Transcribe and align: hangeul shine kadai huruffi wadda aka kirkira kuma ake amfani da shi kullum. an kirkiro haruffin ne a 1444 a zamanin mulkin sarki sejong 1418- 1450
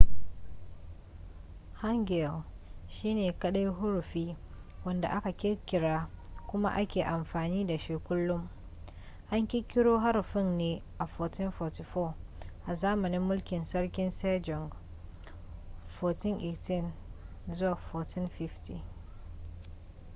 hangeul 1.81 2.43
shine 2.87 3.33
kadai 3.39 3.65
huruffi 3.65 4.35
wadda 4.85 5.09
aka 5.09 5.31
kirkira 5.31 6.09
kuma 6.47 6.69
ake 6.75 7.03
amfani 7.03 7.65
da 7.65 7.77
shi 7.77 7.93
kullum. 7.97 8.49
an 9.31 9.47
kirkiro 9.47 9.99
haruffin 9.99 10.57
ne 10.57 10.81
a 10.99 11.05
1444 11.05 12.13
a 12.67 12.75
zamanin 12.75 13.21
mulkin 13.21 13.63
sarki 13.65 14.09
sejong 14.11 14.71
1418- 16.01 16.91
1450 17.51 18.83